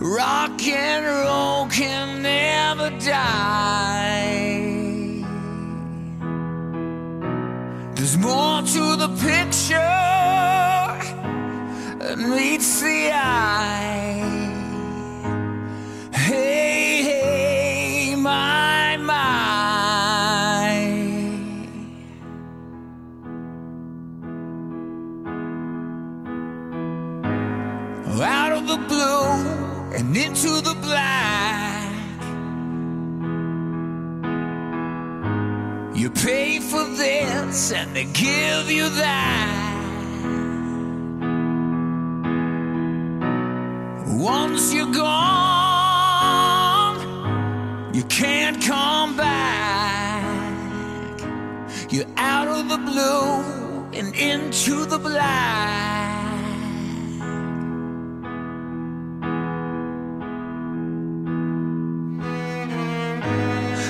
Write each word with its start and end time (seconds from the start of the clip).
and 0.00 1.06
roll 1.06 1.66
can 1.68 2.22
never 2.22 2.90
die. 2.98 3.64
There's 7.94 8.18
more 8.18 8.62
to 8.62 8.96
the 8.96 9.08
picture 9.20 9.76
than 11.98 12.30
meets 12.30 12.80
the 12.80 13.10
eye. 13.12 14.22
Hey, 16.12 17.02
hey, 17.02 18.14
my, 18.16 18.96
my. 18.98 19.16
Out 28.18 28.52
of 28.52 28.66
the 28.66 28.76
blue 28.88 29.75
and 29.96 30.16
into 30.16 30.60
the 30.60 30.74
black. 30.82 31.92
You 35.96 36.10
pay 36.10 36.60
for 36.60 36.84
this 36.84 37.72
and 37.72 37.96
they 37.96 38.04
give 38.04 38.70
you 38.70 38.90
that. 38.90 39.72
Once 44.06 44.74
you're 44.74 44.92
gone, 44.92 45.86
you 47.94 48.02
can't 48.04 48.62
come 48.62 49.16
back. 49.16 50.22
You're 51.90 52.12
out 52.18 52.48
of 52.48 52.68
the 52.68 52.76
blue 52.76 53.86
and 53.98 54.14
into 54.14 54.84
the 54.84 54.98
black. 54.98 55.85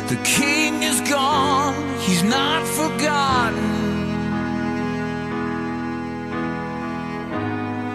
The 0.08 0.16
king 0.22 0.84
is 0.84 1.00
gone, 1.00 1.74
he's 1.98 2.22
not 2.22 2.64
forgotten. 2.64 3.86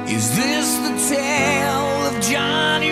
Is 0.07 0.35
this 0.35 0.77
the 0.85 1.15
tale 1.15 2.07
of 2.07 2.21
Johnny 2.21 2.91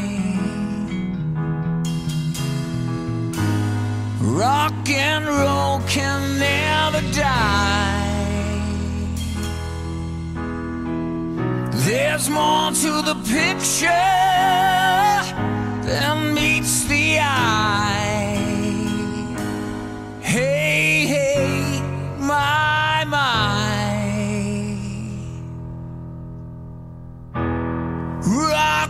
Rock 4.20 4.88
and 4.88 5.26
roll 5.26 5.80
can 5.88 6.38
never 6.38 7.00
die. 7.12 7.90
There's 11.72 12.28
more 12.30 12.70
to 12.70 13.02
the 13.02 13.16
picture 13.26 14.29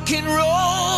rock 0.01 0.13
and 0.13 0.27
roll. 0.27 0.90